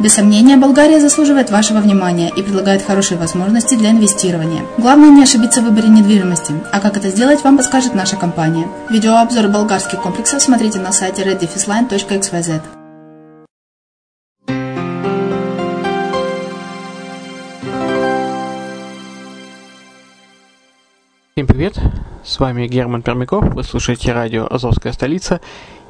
[0.00, 4.62] Без сомнения, Болгария заслуживает вашего внимания и предлагает хорошие возможности для инвестирования.
[4.78, 8.66] Главное не ошибиться в выборе недвижимости, а как это сделать, вам подскажет наша компания.
[8.90, 12.62] Видеообзор болгарских комплексов смотрите на сайте reddefisline.xyz.
[21.34, 21.78] Всем привет,
[22.22, 25.40] с вами Герман Пермяков, вы слушаете радио «Азовская столица»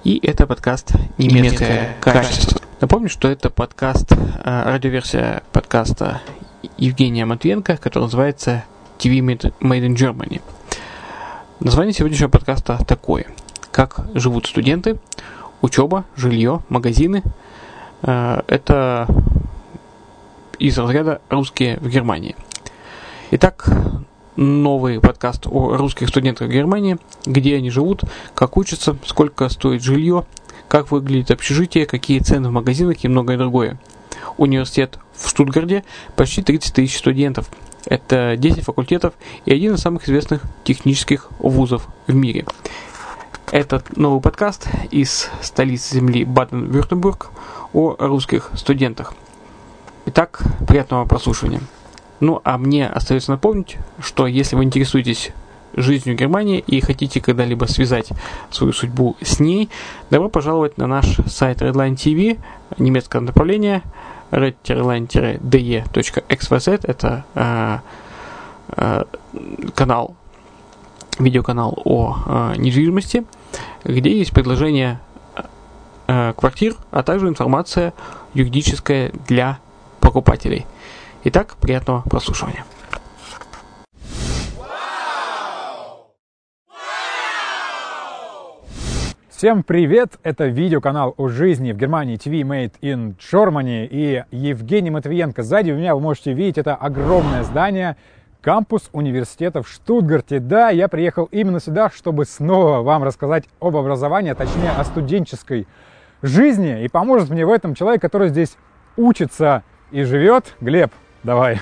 [0.05, 2.61] и это подкаст «Немецкое качество».
[2.83, 6.21] Напомню, что это подкаст, э, радиоверсия подкаста
[6.79, 8.65] Евгения Матвенко, который называется
[8.99, 10.41] TV Made in Germany.
[11.61, 13.27] Название сегодняшнего подкаста такое.
[13.71, 14.99] Как живут студенты,
[15.61, 17.23] учеба, жилье, магазины.
[18.03, 19.07] Э, это
[20.59, 22.35] из разряда «Русские в Германии».
[23.31, 23.65] Итак,
[24.37, 28.03] новый подкаст о русских студентах Германии, где они живут,
[28.35, 30.25] как учатся, сколько стоит жилье,
[30.69, 33.79] как выглядит общежитие, какие цены в магазинах и многое другое.
[34.39, 35.85] Университет в Штутгарде
[36.17, 37.51] почти 30 тысяч студентов.
[37.87, 39.15] Это 10 факультетов
[39.45, 42.47] и один из самых известных технических вузов в мире.
[43.51, 47.31] Этот новый подкаст из столицы земли Баден-Вюртембург
[47.75, 49.15] о русских студентах.
[50.07, 51.61] Итак, приятного прослушивания.
[52.23, 55.33] Ну, а мне остается напомнить, что если вы интересуетесь
[55.75, 58.11] жизнью Германии и хотите когда-либо связать
[58.49, 59.69] свою судьбу с ней,
[60.09, 62.39] добро пожаловать на наш сайт Redline TV,
[62.79, 63.83] немецкое направление
[64.31, 65.41] red-de.xyz,
[66.85, 67.79] это э,
[68.77, 69.05] э,
[69.75, 70.15] канал,
[71.19, 73.25] видеоканал о э, недвижимости,
[73.83, 75.01] где есть предложение
[76.07, 77.93] э, квартир, а также информация
[78.33, 79.59] юридическая для
[79.99, 80.67] покупателей.
[81.25, 82.65] Итак, приятного прослушивания.
[89.29, 90.19] Всем привет!
[90.25, 95.45] Это видеоканал о жизни в Германии TV Made in Germany и Евгений Матвиенко.
[95.45, 97.97] Сзади у меня вы можете видеть это огромное здание,
[98.41, 100.41] кампус университета в Штутгарте.
[100.41, 105.69] Да, я приехал именно сюда, чтобы снова вам рассказать об образовании, а точнее о студенческой
[106.21, 106.83] жизни.
[106.83, 108.57] И поможет мне в этом человек, который здесь
[108.97, 110.57] учится и живет.
[110.61, 110.91] Глеб,
[111.23, 111.61] давай.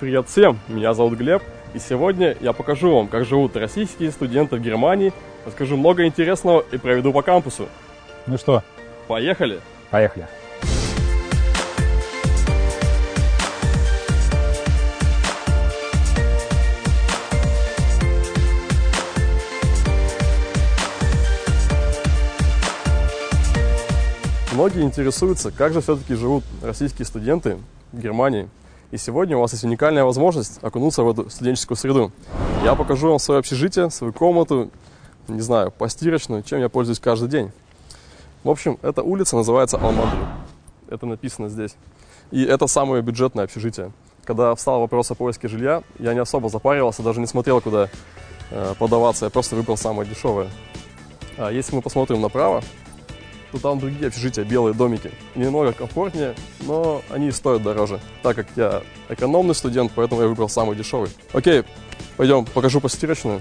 [0.00, 1.42] Привет всем, меня зовут Глеб,
[1.72, 5.12] и сегодня я покажу вам, как живут российские студенты в Германии–
[5.46, 7.68] Расскажу много интересного и проведу по кампусу.
[8.26, 8.62] Ну что?
[9.08, 9.60] Поехали?
[9.90, 10.26] Поехали.
[24.54, 27.58] Многие интересуются, как же все-таки живут российские студенты
[27.92, 28.48] в Германии.
[28.94, 32.12] И сегодня у вас есть уникальная возможность окунуться в эту студенческую среду.
[32.62, 34.70] Я покажу вам свое общежитие, свою комнату
[35.26, 37.50] не знаю, постирочную, чем я пользуюсь каждый день.
[38.44, 40.20] В общем, эта улица называется Алмадру.
[40.88, 41.74] Это написано здесь.
[42.30, 43.90] И это самое бюджетное общежитие.
[44.22, 47.88] Когда встал вопрос о поиске жилья, я не особо запаривался, даже не смотрел, куда
[48.52, 49.24] э, подаваться.
[49.24, 50.48] Я просто выбрал самое дешевое.
[51.36, 52.62] А если мы посмотрим направо,
[53.54, 55.12] то там другие общежития, белые домики.
[55.36, 58.00] Немного комфортнее, но они стоят дороже.
[58.22, 61.10] Так как я экономный студент, поэтому я выбрал самый дешевый.
[61.32, 61.62] Окей,
[62.16, 63.40] пойдем, покажу постирочную.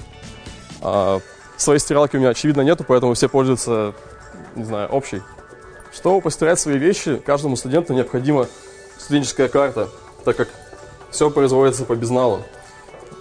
[0.82, 1.20] А,
[1.58, 3.94] Своей стиралки у меня, очевидно, нету, поэтому все пользуются,
[4.56, 5.22] не знаю, общей.
[5.94, 8.48] Чтобы постирать свои вещи, каждому студенту необходима
[8.98, 9.90] студенческая карта,
[10.26, 10.50] так как
[11.12, 12.44] все производится по безналу.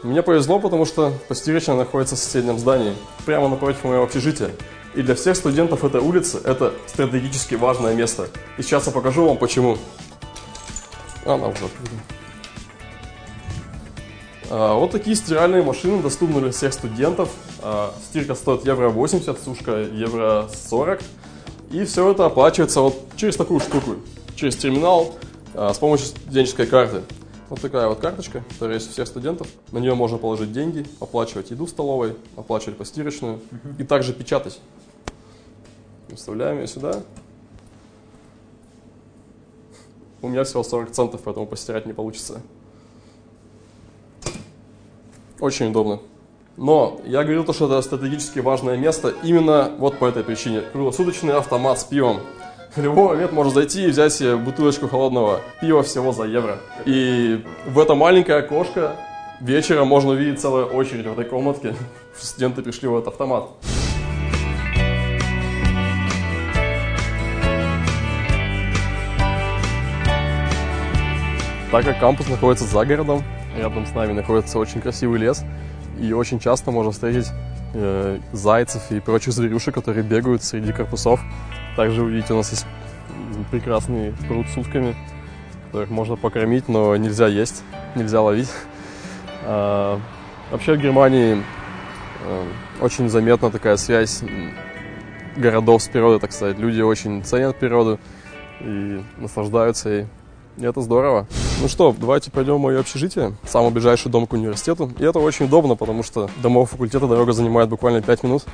[0.03, 2.95] Мне повезло, потому что постирочная находится в соседнем здании,
[3.25, 4.51] прямо напротив моего общежития.
[4.95, 8.29] И для всех студентов этой улицы это стратегически важное место.
[8.59, 9.79] И сейчас я покажу вам почему.
[11.25, 11.93] Она уже открыта.
[14.51, 17.31] А, вот такие стиральные машины доступны для всех студентов.
[17.63, 21.01] А, стирка стоит евро 80, сушка евро 40.
[21.71, 23.97] И все это оплачивается вот через такую штуку,
[24.37, 25.15] через терминал
[25.55, 27.01] а, с помощью студенческой карты.
[27.49, 29.47] Вот такая вот карточка, которая есть у всех студентов.
[29.71, 33.41] На нее можно положить деньги, оплачивать еду в столовой, оплачивать постирочную
[33.79, 34.61] и также печатать.
[36.17, 37.03] Вставляем ее сюда.
[40.21, 42.41] У меня всего 40 центов, поэтому постирать не получится.
[45.41, 46.01] Очень удобно.
[46.57, 50.61] Но я говорил, то, что это стратегически важное место именно вот по этой причине.
[50.61, 52.21] Круглосуточный автомат с пивом.
[52.77, 56.59] В любой момент можно зайти и взять себе бутылочку холодного пива всего за евро.
[56.87, 58.97] И в это маленькое окошко
[59.41, 61.75] вечером можно увидеть целую очередь в этой комнатке.
[62.17, 63.49] Студенты пришли в этот автомат.
[71.73, 73.25] Так как кампус находится за городом,
[73.57, 75.45] Рядом с нами находится очень красивый лес,
[76.01, 77.31] и очень часто можно встретить
[77.75, 81.21] э, зайцев и прочих зверюшек, которые бегают среди корпусов.
[81.77, 82.67] Также, видите, у нас есть
[83.51, 84.97] прекрасный пруд с утками,
[85.67, 87.63] которых можно покормить, но нельзя есть,
[87.95, 88.51] нельзя ловить.
[89.45, 90.01] А,
[90.51, 91.43] вообще в Германии
[92.25, 92.45] э,
[92.81, 94.23] очень заметна такая связь
[95.37, 96.59] городов с природой, так сказать.
[96.59, 97.99] Люди очень ценят природу
[98.61, 100.07] и наслаждаются ей.
[100.57, 101.27] И это здорово.
[101.61, 104.91] Ну что, давайте пойдем в мое общежитие, самый ближайший дом к университету.
[104.99, 108.45] И это очень удобно, потому что до моего факультета дорога занимает буквально 5 минут.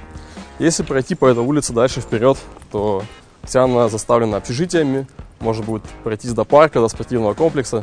[0.59, 2.37] Если пройти по этой улице дальше вперед,
[2.71, 3.03] то
[3.49, 5.07] Вся она заставлена общежитиями,
[5.41, 7.83] можно будет пройтись до парка, до спортивного комплекса.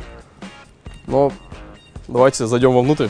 [1.07, 1.31] Но
[2.07, 3.07] давайте зайдем вовнутрь.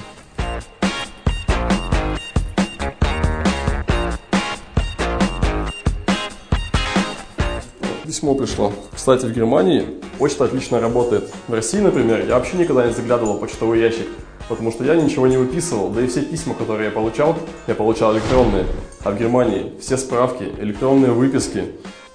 [8.26, 8.74] Письмо пришло.
[8.92, 9.86] Кстати, в Германии
[10.18, 11.32] почта отлично работает.
[11.48, 14.08] В России, например, я вообще никогда не заглядывал в почтовый ящик,
[14.50, 17.36] потому что я ничего не выписывал, да и все письма, которые я получал,
[17.68, 18.66] я получал электронные.
[19.04, 21.66] А в Германии все справки, электронные выписки,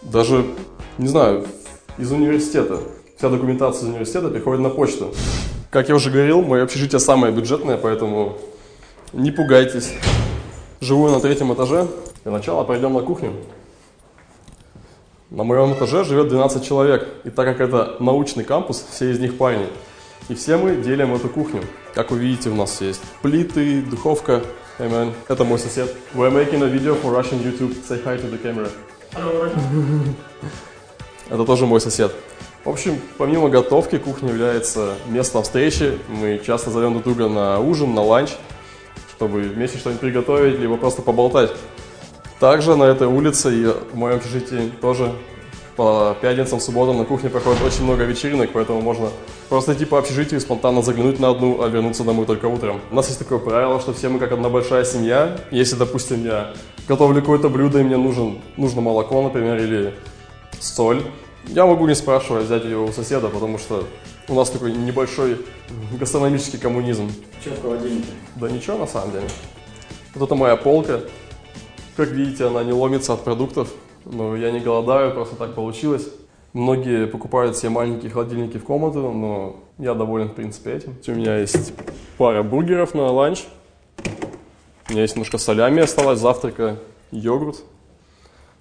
[0.02, 0.47] даже,
[0.99, 1.47] не знаю,
[1.97, 2.81] из университета.
[3.17, 5.14] Вся документация из университета приходит на почту.
[5.71, 8.37] Как я уже говорил, мое общежитие самое бюджетное, поэтому
[9.12, 9.93] не пугайтесь.
[10.81, 11.87] Живу на третьем этаже.
[12.25, 13.33] Для начала пойдем на кухню.
[15.31, 19.39] На моем этаже живет 12 человек, и так как это научный кампус, все из них
[19.39, 19.69] парни.
[20.29, 21.63] И все мы делим эту кухню.
[21.95, 24.43] Как вы видите, у нас есть плиты, духовка.
[24.81, 25.95] Hey man, это мой сосед.
[26.15, 27.77] We're making a video for Russian YouTube.
[27.87, 28.69] Say hi to the camera.
[31.31, 32.13] Это тоже мой сосед.
[32.65, 35.97] В общем, помимо готовки, кухня является местом встречи.
[36.09, 38.31] Мы часто зовем друг друга на ужин, на ланч,
[39.15, 41.53] чтобы вместе что-нибудь приготовить, либо просто поболтать.
[42.41, 45.13] Также на этой улице и в моем общежитии тоже
[45.77, 49.11] по пятницам, субботам на кухне проходит очень много вечеринок, поэтому можно
[49.51, 52.81] просто идти по общежитию и спонтанно заглянуть на одну, а вернуться домой только утром.
[52.91, 55.39] У нас есть такое правило, что все мы как одна большая семья.
[55.51, 56.55] Если, допустим, я
[56.89, 59.95] готовлю какое-то блюдо и мне нужен, нужно молоко, например, или
[60.61, 61.03] соль,
[61.47, 63.85] я могу не спрашивать взять ее у соседа, потому что
[64.29, 65.37] у нас такой небольшой
[65.99, 67.13] гастрономический коммунизм.
[67.43, 68.09] Что в холодильнике?
[68.37, 69.29] Да ничего на самом деле.
[70.15, 71.01] Вот это моя полка.
[72.00, 73.75] Как видите, она не ломится от продуктов.
[74.07, 76.09] Но я не голодаю, просто так получилось.
[76.54, 80.97] Многие покупают себе маленькие холодильники в комнату, но я доволен, в принципе, этим.
[81.07, 81.75] У меня есть
[82.16, 83.45] пара бургеров на ланч.
[84.88, 86.78] У меня есть немножко салями осталось, завтрака,
[87.11, 87.64] йогурт.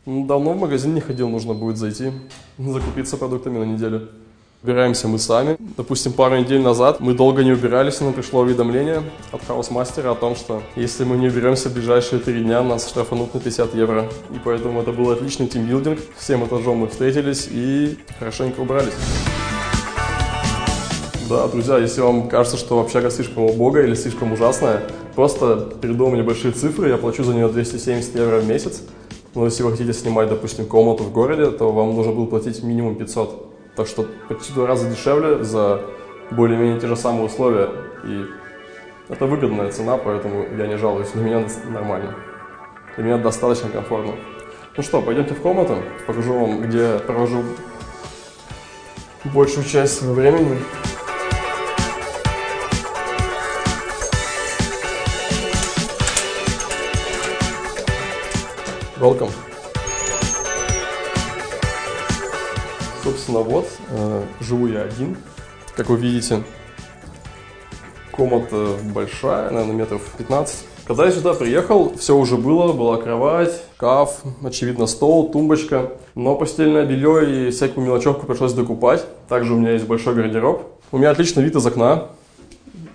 [0.06, 2.12] Ну, давно в магазин не ходил, нужно будет зайти,
[2.58, 4.10] закупиться продуктами на неделю.
[4.62, 5.56] Убираемся мы сами.
[5.78, 10.16] Допустим, пару недель назад мы долго не убирались, но пришло уведомление от Hausmeister а о
[10.16, 14.10] том, что если мы не уберемся в ближайшие три дня, нас штрафанут на 50 евро.
[14.32, 16.00] И поэтому это был отличный тимбилдинг.
[16.18, 18.92] Всем этажом мы встретились и хорошенько убрались.
[21.30, 24.82] Да, друзья, если вам кажется, что общага слишком убогая или слишком ужасная,
[25.16, 28.82] просто передумал небольшие цифры, я плачу за нее 270 евро в месяц.
[29.36, 32.96] Но если вы хотите снимать, допустим, комнату в городе, то вам нужно будет платить минимум
[32.96, 33.49] 500
[33.80, 35.80] так что почти два раза дешевле за
[36.32, 37.70] более-менее те же самые условия.
[38.04, 38.26] И
[39.08, 41.12] это выгодная цена, поэтому я не жалуюсь.
[41.12, 42.14] Для меня нормально.
[42.98, 44.16] Для меня достаточно комфортно.
[44.76, 45.78] Ну что, пойдемте в комнату.
[46.06, 47.42] Покажу вам, где провожу
[49.24, 50.60] большую часть своего времени.
[59.00, 59.32] Welcome.
[63.32, 65.18] Вот, э, живу я один.
[65.76, 66.44] Как вы видите,
[68.12, 70.66] комната большая, наверное, метров 15.
[70.86, 75.92] Когда я сюда приехал, все уже было, была кровать, каф, очевидно, стол, тумбочка.
[76.16, 79.06] Но постельное белье и всякую мелочевку пришлось докупать.
[79.28, 80.64] Также у меня есть большой гардероб.
[80.92, 82.08] У меня отличный вид из окна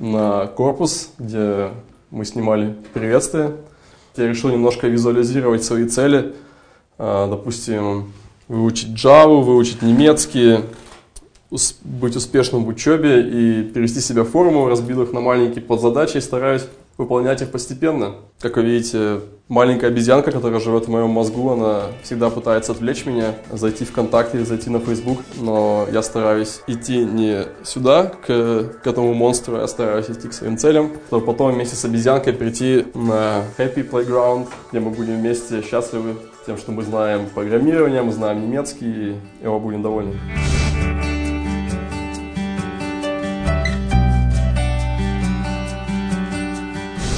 [0.00, 1.71] на корпус, где
[2.11, 3.53] мы снимали приветствие.
[4.17, 6.35] Я решил немножко визуализировать свои цели.
[6.99, 8.12] А, допустим,
[8.48, 10.60] выучить Java, выучить немецкий,
[11.82, 16.20] быть успешным в учебе и перевести себя в форму, разбил их на маленькие подзадачи и
[16.20, 16.62] стараюсь
[16.96, 18.14] выполнять их постепенно.
[18.40, 23.34] Как вы видите, маленькая обезьянка, которая живет в моем мозгу, она всегда пытается отвлечь меня,
[23.52, 28.26] зайти в ВКонтакте, зайти на Facebook, но я стараюсь идти не сюда, к,
[28.82, 32.86] к этому монстру, я стараюсь идти к своим целям, чтобы потом вместе с обезьянкой прийти
[32.94, 38.42] на Happy Playground, где мы будем вместе счастливы тем, что мы знаем программирование, мы знаем
[38.42, 40.18] немецкий, и мы будем довольны.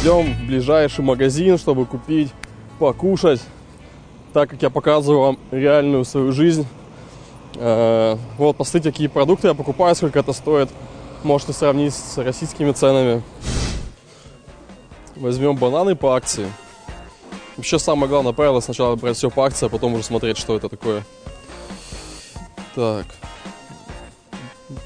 [0.00, 2.32] Идем в ближайший магазин, чтобы купить
[2.78, 3.42] покушать,
[4.32, 6.66] так как я показываю вам реальную свою жизнь.
[7.56, 10.68] Э, вот, посмотрите, какие продукты я покупаю, сколько это стоит.
[11.24, 13.22] Можете сравнить с российскими ценами.
[15.16, 16.46] Возьмем бананы по акции.
[17.56, 20.68] Вообще самое главное правило сначала брать все по акции, а потом уже смотреть, что это
[20.68, 21.02] такое.
[22.74, 23.06] Так.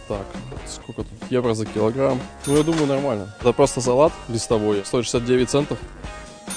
[0.06, 0.26] Так,
[0.68, 2.20] сколько тут евро за килограмм?
[2.46, 3.34] Ну, я думаю, нормально.
[3.40, 5.78] Это просто салат листовой, стоит 69 центов,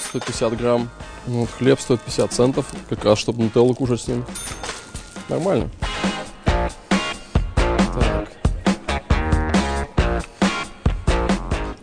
[0.10, 0.90] 150 грамм.
[1.26, 4.26] Ну, вот хлеб стоит 50 центов, как раз, чтобы нутеллу кушать с ним.
[5.30, 5.70] Нормально.
[6.46, 8.30] Так.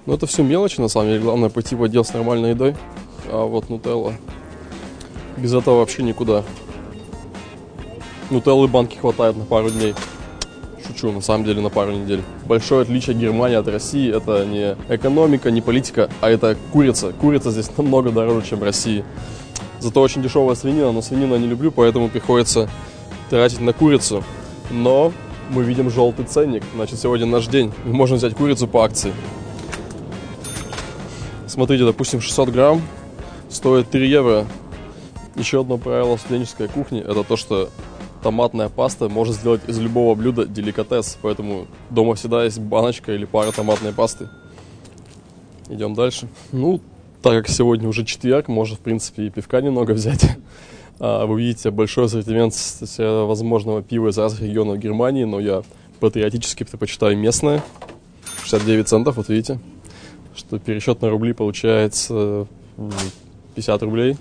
[0.07, 1.21] Ну, это все мелочи, на самом деле.
[1.21, 2.77] Главное пойти в отдел с нормальной едой
[3.31, 4.15] а вот нутелла.
[5.37, 6.45] Без этого вообще никуда.
[8.31, 9.95] Нутеллы банки хватает на пару дней.
[10.87, 12.23] Шучу, на самом деле на пару недель.
[12.47, 17.13] Большое отличие Германии от России– это не экономика, не политика, а это курица.
[17.13, 19.05] Курица здесь намного дороже, чем в России.
[19.79, 22.69] Зато очень дешевая свинина, но свинину я не люблю, поэтому приходится
[23.31, 24.23] тратить на курицу.
[24.71, 25.13] Но
[25.49, 27.73] мы видим желтый ценник, значит сегодня наш день.
[27.85, 29.13] Мы можем взять курицу по акции.
[31.47, 32.83] Смотрите, допустим, 600 грамм
[33.51, 34.47] стоит 3 евро.
[35.37, 37.71] Еще одно правило студенческой кухни– это то, что
[38.23, 41.19] томатная паста может сделать из любого блюда деликатес.
[41.23, 44.29] Поэтому дома всегда есть баночка или пара томатной пасты.
[45.69, 46.29] Идем дальше.
[46.53, 46.81] Ну,
[47.23, 50.25] так как сегодня уже четверг, можно, в принципе, и пивка немного взять.
[50.99, 52.55] А, вы видите большой ассортимент
[52.99, 55.63] возможного пива из разных регионов Германии, но я
[55.99, 57.63] патриотически предпочитаю местное.
[58.45, 59.61] 69 центов, вот видите,
[60.35, 62.47] что пересчет на рубли получается
[63.55, 64.17] 50 рублей.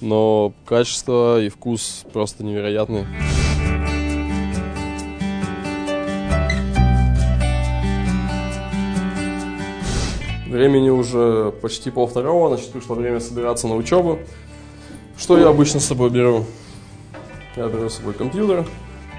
[0.00, 3.06] Но качество и вкус просто невероятные.
[10.48, 14.18] Времени уже почти полвторого, значит, пришло время собираться на учебу.
[15.16, 16.44] Что я обычно с собой беру?
[17.56, 18.66] Я беру с собой компьютер.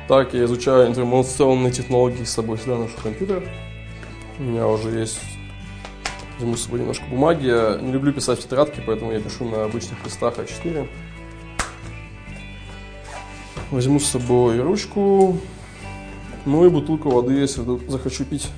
[0.07, 3.49] Так, я изучаю информационные технологии, с собой всегда ношу компьютер.
[4.37, 5.19] У меня уже есть...
[6.39, 7.45] Возьму с собой немножко бумаги.
[7.45, 10.87] Я не люблю писать в тетрадке, поэтому я пишу на обычных листах А4.
[13.71, 15.39] Возьму с собой ручку,
[16.45, 18.49] ну и бутылку воды, если захочу пить.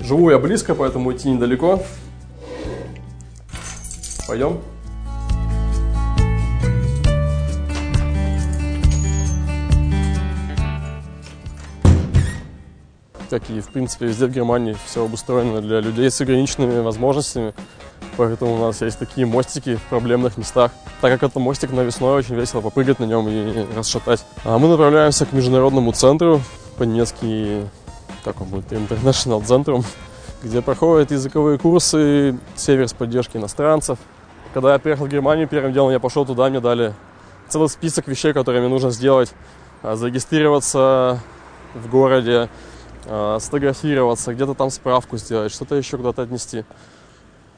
[0.00, 1.82] Живу я близко, поэтому идти недалеко.
[4.26, 4.60] Пойдем.
[13.34, 17.52] Как и, в принципе, везде в Германии все обустроено для людей с ограниченными возможностями.
[18.16, 20.70] Поэтому у нас есть такие мостики в проблемных местах.
[21.00, 24.24] Так как это мостик на весной, очень весело попрыгать на нем и расшатать.
[24.44, 26.42] А мы направляемся к международному центру,
[26.78, 27.66] по-немецки
[28.24, 29.82] как он будет, International центром,
[30.44, 33.98] где проходят языковые курсы, север с поддержкой иностранцев.
[34.52, 36.94] Когда я приехал в Германию, первым делом я пошел туда, мне дали
[37.48, 39.32] целый список вещей, которые мне нужно сделать.
[39.82, 41.20] А, зарегистрироваться
[41.74, 42.48] в городе,
[43.06, 46.64] а, сфотографироваться, где-то там справку сделать, что-то еще куда-то отнести.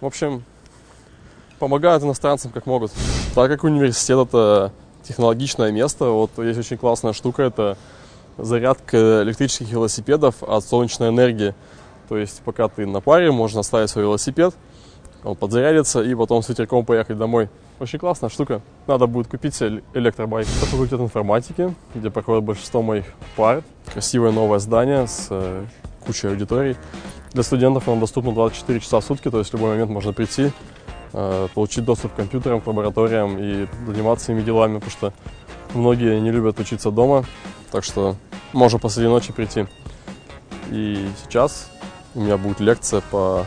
[0.01, 0.45] В общем,
[1.59, 2.93] помогают иностранцам как могут.
[3.35, 7.79] Так как университет это технологичное место, вот есть очень классная штука, это
[8.39, 11.55] зарядка электрических велосипедов от солнечной энергии.
[12.09, 14.55] То есть, пока ты на паре, можно оставить свой велосипед,
[15.25, 17.49] он подзарядится и потом с ветерком поехать домой.
[17.79, 18.63] Очень классная штука.
[18.87, 20.47] Надо будет купить электробайк.
[20.47, 23.05] Это факультет информатики, где проходит большинство моих
[23.37, 23.63] пар.
[23.93, 25.67] Красивое новое здание с э,
[26.07, 26.77] кучей аудиторий.
[27.33, 30.53] Для студентов оно доступно 24 часа в сутки, то есть в любой момент можно прийти,
[31.13, 35.13] э, получить доступ к компьютерам, к лабораториям и заниматься ими делами, потому что
[35.75, 37.27] многие не любят учиться дома,
[37.71, 38.17] так что
[38.55, 39.67] можно посреди ночи прийти.
[40.71, 41.71] И сейчас
[42.15, 43.45] у меня будет лекция по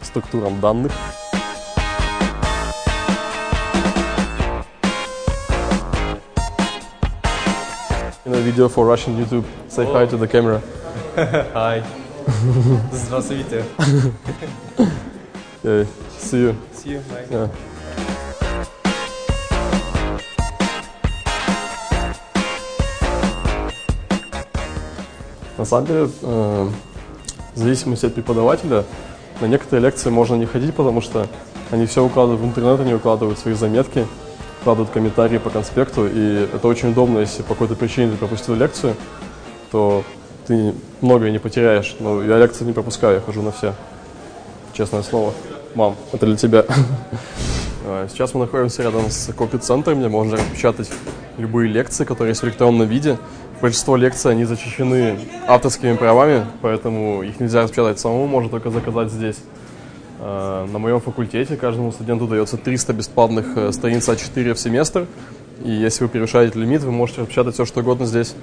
[0.00, 0.92] структурам данных.
[8.26, 9.92] In a video for Russian YouTube, say oh.
[9.92, 10.60] hi to the camera.
[11.54, 11.80] hi.
[12.90, 13.64] Здравствуйте.
[15.62, 15.86] yeah,
[16.18, 16.56] see you.
[16.72, 17.00] See you.
[17.08, 17.26] Bye.
[17.30, 17.48] Yeah.
[25.56, 26.68] На самом деле, э,
[27.54, 28.84] в зависимости от преподавателя,
[29.40, 31.28] на некоторые лекции можно не ходить, потому что
[31.70, 34.04] они все укладывают в интернет, они укладывают свои заметки,
[34.66, 38.96] укладывают комментарии по конспекту, и это очень удобно, если по какой-то причине ты пропустил лекцию,
[39.70, 40.02] то
[40.48, 41.94] ты многое не потеряешь.
[42.00, 43.74] Но я лекции не пропускаю, я хожу на все.
[44.72, 45.32] Честное слово.
[45.76, 46.64] Мам, это для тебя.
[47.88, 50.90] А, сейчас мы находимся рядом с копи-центром, где можно распечатать
[51.38, 53.16] любые лекции, которые есть в электронном виде.
[53.62, 59.36] Большинство лекций, они защищены авторскими правами, поэтому их нельзя распечатать самому, можно только заказать здесь.
[60.20, 65.06] А, на моем факультете каждому студенту дается 300 бесплатных э, страниц А4 в семестр.
[65.64, 68.34] И если вы превышаете лимит, вы можете распечатать все, что угодно здесь.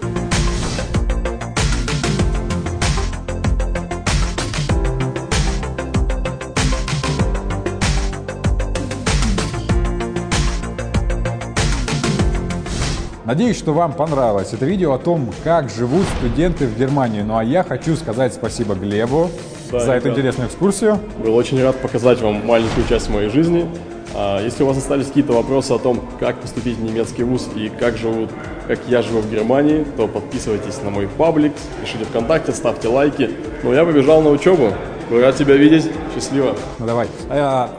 [13.34, 17.24] Надеюсь, что вам понравилось это видео о том, как живут студенты в Германии.
[17.24, 19.28] Ну а я хочу сказать спасибо Глебу
[19.72, 21.00] да, за эту интересную экскурсию.
[21.18, 23.68] Был очень рад показать вам маленькую часть моей жизни.
[24.14, 27.70] А, если у вас остались какие-то вопросы о том, как поступить в немецкий вуз и
[27.70, 28.30] как живут,
[28.68, 33.32] как я живу в Германии, то подписывайтесь на мой паблик, пишите ВКонтакте, ставьте лайки.
[33.64, 34.74] Ну, я побежал на учебу.
[35.10, 35.90] Был рад тебя видеть.
[36.14, 36.56] Счастливо.
[36.78, 37.08] Ну давай.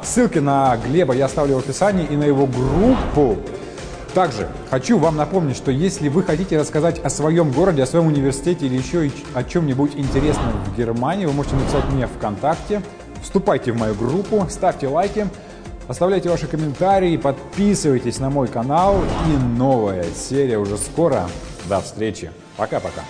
[0.03, 3.39] Ссылки на Глеба я оставлю в описании и на его группу
[4.15, 8.67] Также хочу вам напомнить, что если вы хотите рассказать о своем городе, о своем университете
[8.67, 12.81] или еще о чем-нибудь интересном в Германии, вы можете написать мне ВКонтакте,
[13.23, 15.27] вступайте в мою группу, ставьте лайки,
[15.89, 21.29] оставляйте ваши комментарии, подписывайтесь на мой канал и новая серия уже скоро.
[21.69, 22.31] До встречи.
[22.57, 23.03] Пока-пока.